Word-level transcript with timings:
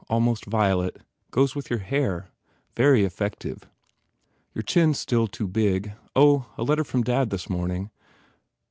Almost 0.09 0.45
violet. 0.45 0.97
Goes 1.29 1.53
with 1.53 1.69
your 1.69 1.77
hair. 1.77 2.31
Very 2.75 3.05
ef 3.05 3.15
fective.... 3.15 3.65
Your 4.51 4.63
chin 4.63 4.89
s 4.89 4.99
still 4.99 5.27
too 5.27 5.45
big.... 5.47 5.93
Oh, 6.15 6.47
a 6.57 6.63
letter 6.63 6.83
from 6.83 7.03
Dad 7.03 7.29
this 7.29 7.47
morning. 7.51 7.91